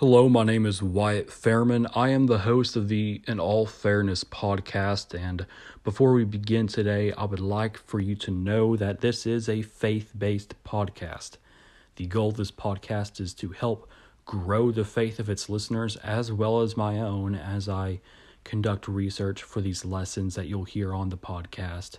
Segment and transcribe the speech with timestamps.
[0.00, 1.86] Hello, my name is Wyatt Fairman.
[1.94, 5.14] I am the host of the In All Fairness podcast.
[5.14, 5.44] And
[5.84, 9.60] before we begin today, I would like for you to know that this is a
[9.60, 11.32] faith based podcast.
[11.96, 13.90] The goal of this podcast is to help
[14.24, 18.00] grow the faith of its listeners as well as my own as I
[18.42, 21.98] conduct research for these lessons that you'll hear on the podcast.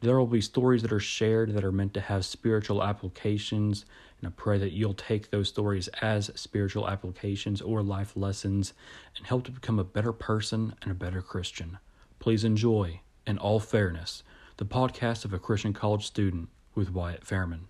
[0.00, 3.84] There will be stories that are shared that are meant to have spiritual applications,
[4.18, 8.72] and I pray that you'll take those stories as spiritual applications or life lessons
[9.18, 11.78] and help to become a better person and a better Christian.
[12.18, 14.22] Please enjoy, in all fairness,
[14.56, 17.66] the podcast of a Christian college student with Wyatt Fairman.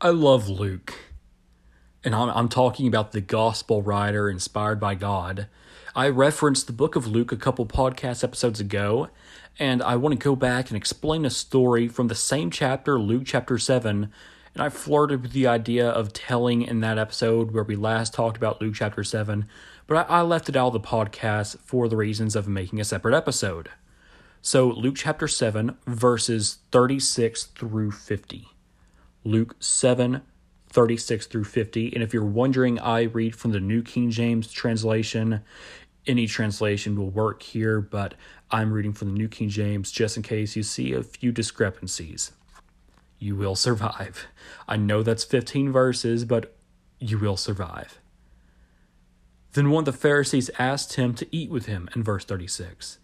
[0.00, 0.91] I love Luke,
[2.04, 5.46] and I'm, I'm talking about the gospel writer inspired by God.
[5.94, 9.08] I referenced the book of Luke a couple podcast episodes ago,
[9.58, 13.24] and I want to go back and explain a story from the same chapter, Luke
[13.26, 14.10] chapter 7.
[14.54, 18.36] And I flirted with the idea of telling in that episode where we last talked
[18.36, 19.46] about Luke chapter 7,
[19.86, 22.84] but I, I left it out of the podcast for the reasons of making a
[22.84, 23.70] separate episode.
[24.40, 28.48] So, Luke chapter 7, verses 36 through 50.
[29.24, 30.22] Luke 7,
[30.72, 31.92] 36 through 50.
[31.94, 35.42] And if you're wondering, I read from the New King James translation.
[36.06, 38.14] Any translation will work here, but
[38.50, 42.32] I'm reading from the New King James just in case you see a few discrepancies.
[43.18, 44.26] You will survive.
[44.66, 46.56] I know that's 15 verses, but
[46.98, 48.00] you will survive.
[49.52, 52.98] Then one of the Pharisees asked him to eat with him in verse 36.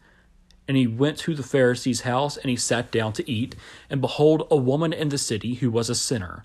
[0.67, 3.55] And he went to the Pharisee's house and he sat down to eat.
[3.89, 6.45] And behold, a woman in the city who was a sinner,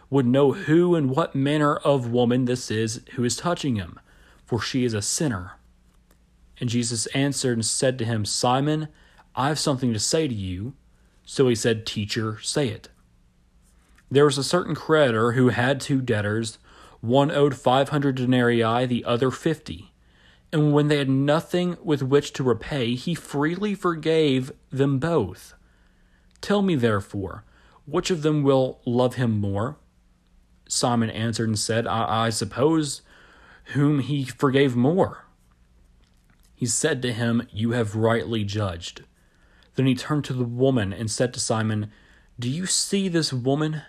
[0.11, 3.99] would know who and what manner of woman this is who is touching him,
[4.45, 5.53] for she is a sinner.
[6.59, 8.89] And Jesus answered and said to him, Simon,
[9.35, 10.73] I have something to say to you.
[11.25, 12.89] So he said, Teacher, say it.
[14.11, 16.59] There was a certain creditor who had two debtors.
[16.99, 19.93] One owed five hundred denarii, the other fifty.
[20.51, 25.53] And when they had nothing with which to repay, he freely forgave them both.
[26.41, 27.45] Tell me, therefore,
[27.85, 29.77] which of them will love him more?
[30.71, 33.01] Simon answered and said, I, I suppose
[33.73, 35.25] whom he forgave more.
[36.55, 39.03] He said to him, You have rightly judged.
[39.75, 41.91] Then he turned to the woman and said to Simon,
[42.39, 43.81] Do you see this woman?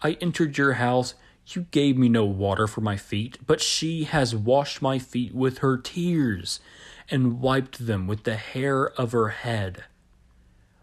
[0.00, 1.14] I entered your house.
[1.48, 5.58] You gave me no water for my feet, but she has washed my feet with
[5.58, 6.60] her tears
[7.10, 9.84] and wiped them with the hair of her head.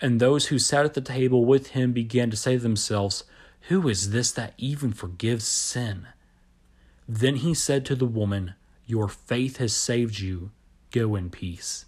[0.00, 3.24] And those who sat at the table with him began to say to themselves,
[3.68, 6.08] Who is this that even forgives sin?
[7.08, 8.54] Then he said to the woman,
[8.86, 10.50] Your faith has saved you.
[10.90, 11.86] Go in peace.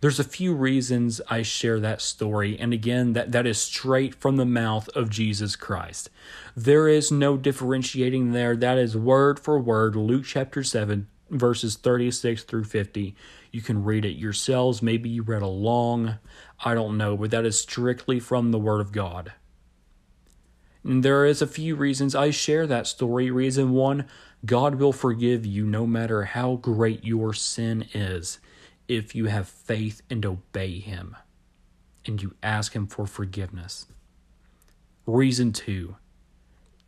[0.00, 4.36] There's a few reasons I share that story, and again, that, that is straight from
[4.36, 6.08] the mouth of Jesus Christ.
[6.56, 8.54] There is no differentiating there.
[8.54, 13.14] That is word for word, Luke chapter 7, verses 36 through 50.
[13.52, 14.82] You can read it yourselves.
[14.82, 16.18] Maybe you read along.
[16.64, 19.32] I don't know, but that is strictly from the Word of God.
[20.84, 23.30] And there is a few reasons I share that story.
[23.30, 24.06] Reason one
[24.44, 28.38] God will forgive you no matter how great your sin is
[28.86, 31.16] if you have faith and obey Him
[32.06, 33.86] and you ask Him for forgiveness.
[35.06, 35.96] Reason two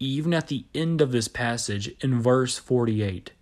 [0.00, 3.32] even at the end of this passage in verse 48,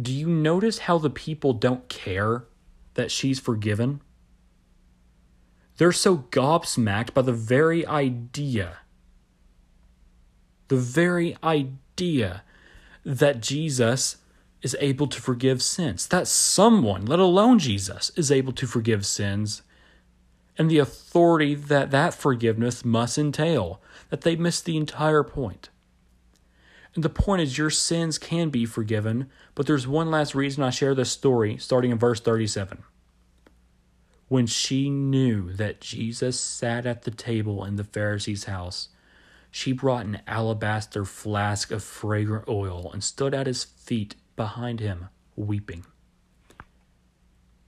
[0.00, 2.44] do you notice how the people don't care
[2.94, 4.00] that she's forgiven?
[5.78, 8.78] They're so gobsmacked by the very idea
[10.68, 12.42] the very idea
[13.04, 14.16] that Jesus
[14.62, 19.62] is able to forgive sins, that someone, let alone Jesus, is able to forgive sins,
[20.58, 25.68] and the authority that that forgiveness must entail, that they miss the entire point.
[26.96, 30.70] And the point is, your sins can be forgiven, but there's one last reason I
[30.70, 32.82] share this story, starting in verse 37.
[34.28, 38.88] When she knew that Jesus sat at the table in the Pharisee's house,
[39.50, 45.08] she brought an alabaster flask of fragrant oil and stood at his feet behind him,
[45.36, 45.84] weeping.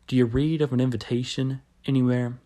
[0.07, 2.39] Do you read of an invitation anywhere?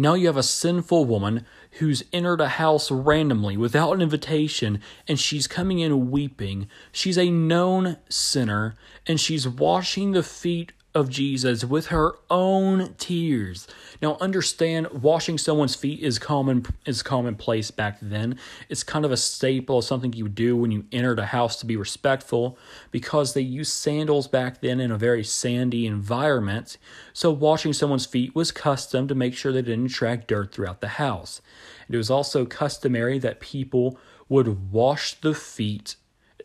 [0.00, 5.20] Now you have a sinful woman who's entered a house randomly without an invitation and
[5.20, 6.68] she's coming in weeping.
[6.90, 8.76] She's a known sinner
[9.06, 13.68] and she's washing the feet of Jesus with her own tears.
[14.02, 18.38] Now understand washing someone's feet is common is commonplace back then.
[18.68, 21.66] It's kind of a staple something you would do when you entered a house to
[21.66, 22.58] be respectful
[22.90, 26.76] because they used sandals back then in a very sandy environment.
[27.12, 30.88] So washing someone's feet was custom to make sure they didn't track dirt throughout the
[30.88, 31.40] house.
[31.88, 33.98] It was also customary that people
[34.28, 35.96] would wash the feet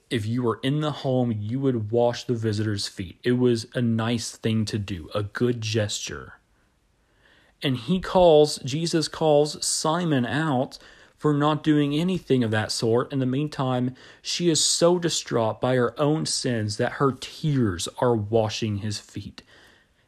[0.10, 3.20] if you were in the home, you would wash the visitor's feet.
[3.24, 6.40] It was a nice thing to do, a good gesture.
[7.62, 10.78] And he calls, Jesus calls Simon out
[11.18, 13.12] for not doing anything of that sort.
[13.12, 18.16] In the meantime, she is so distraught by her own sins that her tears are
[18.16, 19.42] washing his feet.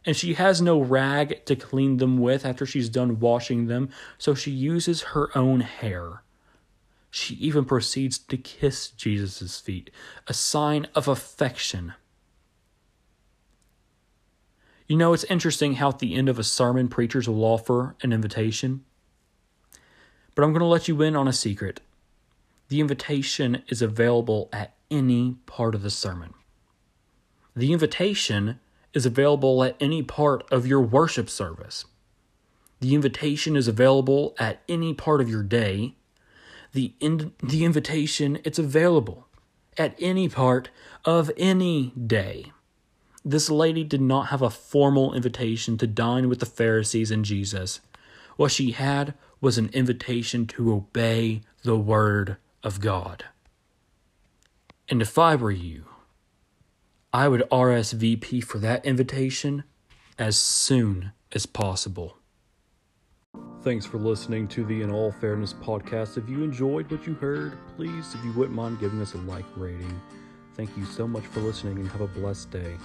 [0.06, 4.36] And she has no rag to clean them with after she's done washing them, so
[4.36, 6.22] she uses her own hair.
[7.10, 9.90] She even proceeds to kiss Jesus' feet,
[10.28, 11.94] a sign of affection.
[14.88, 18.14] You know, it's interesting how at the end of a sermon, preachers will offer an
[18.14, 18.86] invitation.
[20.36, 21.82] But I'm going to let you in on a secret.
[22.70, 26.34] The invitation is available at any part of the sermon.
[27.56, 28.60] The invitation
[28.94, 31.86] is available at any part of your worship service.
[32.80, 35.96] The invitation is available at any part of your day
[36.74, 39.28] the in, the invitation it's available
[39.78, 40.70] at any part
[41.06, 42.52] of any day.
[43.24, 47.82] This lady did not have a formal invitation to dine with the Pharisees and Jesus.
[48.38, 53.26] What she had was an invitation to obey the word of God.
[54.90, 55.86] And if I were you,
[57.14, 59.64] I would RSVP for that invitation
[60.18, 62.17] as soon as possible.
[63.68, 66.18] Thanks for listening to the In All Fairness podcast.
[66.18, 69.44] If you enjoyed what you heard, please, if you wouldn't mind giving us a like
[69.58, 70.02] rating.
[70.54, 72.78] Thank you so much for listening and have a blessed day.